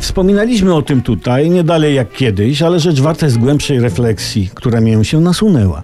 [0.00, 4.80] Wspominaliśmy o tym tutaj, nie dalej jak kiedyś, ale rzecz warta jest głębszej refleksji, która
[4.80, 5.82] mię się nasunęła.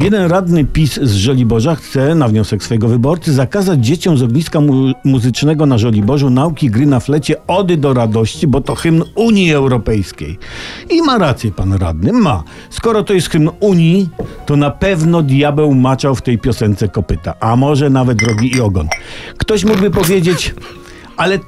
[0.00, 4.92] Jeden radny PiS z Żoliborza chce, na wniosek swojego wyborcy, zakazać dzieciom z ogniska mu
[5.04, 10.38] muzycznego na Żoliborzu nauki gry na flecie Ody do radości, bo to hymn Unii Europejskiej.
[10.90, 12.44] I ma rację pan radny, ma.
[12.70, 14.08] Skoro to jest hymn Unii,
[14.46, 18.88] to na pewno diabeł maczał w tej piosence kopyta, a może nawet rogi i ogon.
[19.38, 20.54] Ktoś mógłby powiedzieć,
[21.16, 21.38] ale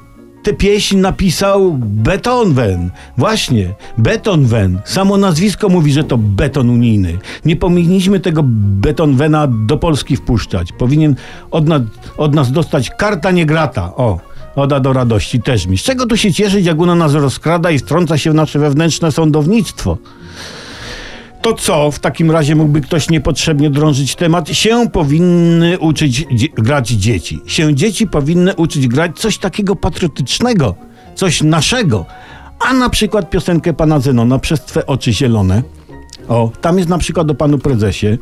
[0.43, 2.91] tę pieśń napisał Beethoven.
[3.17, 4.79] Właśnie, Beethoven.
[4.85, 7.17] Samo nazwisko mówi, że to beton unijny.
[7.45, 10.71] Nie powinniśmy tego Beethovena do Polski wpuszczać.
[10.71, 11.15] Powinien
[11.51, 11.79] od, na,
[12.17, 13.95] od nas dostać karta nie grata.
[13.95, 14.19] O,
[14.55, 15.77] oda do radości też mi.
[15.77, 19.11] Z czego tu się cieszyć, jak ona nas rozkrada i wtrąca się w nasze wewnętrzne
[19.11, 19.97] sądownictwo?
[21.41, 24.49] To co, w takim razie mógłby ktoś niepotrzebnie drążyć temat?
[24.49, 27.41] Się powinny uczyć dzie grać dzieci.
[27.45, 30.75] Się dzieci powinny uczyć grać coś takiego patriotycznego,
[31.15, 32.05] coś naszego.
[32.59, 35.63] A na przykład piosenkę pana Zenona przez twe oczy zielone.
[36.27, 38.17] O, tam jest na przykład o panu prezesie.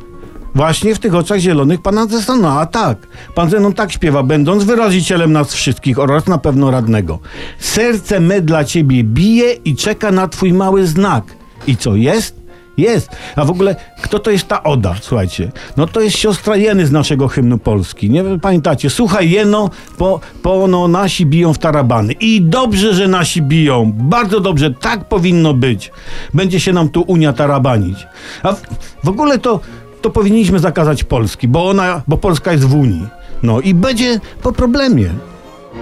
[0.54, 3.06] Właśnie w tych oczach zielonych pana Zenona, a tak.
[3.34, 7.18] Pan Zenon tak śpiewa, będąc wyrazicielem nas wszystkich oraz na pewno radnego.
[7.58, 11.24] Serce me dla ciebie bije i czeka na twój mały znak.
[11.66, 12.39] I co jest?
[12.80, 13.10] Jest.
[13.36, 14.94] A w ogóle, kto to jest ta Oda?
[15.00, 15.52] Słuchajcie.
[15.76, 18.10] No to jest siostra Jeny z naszego hymnu Polski.
[18.10, 18.90] Nie pamiętacie?
[18.90, 22.12] Słuchaj Jeno, po, po no, nasi biją w tarabany.
[22.12, 23.92] I dobrze, że nasi biją.
[23.94, 24.70] Bardzo dobrze.
[24.70, 25.92] Tak powinno być.
[26.34, 28.06] Będzie się nam tu Unia tarabanić.
[28.42, 28.62] A w,
[29.04, 29.60] w ogóle to,
[30.02, 33.06] to powinniśmy zakazać Polski, bo ona, bo Polska jest w Unii.
[33.42, 35.10] No i będzie po problemie.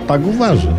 [0.06, 0.74] Tak uważam.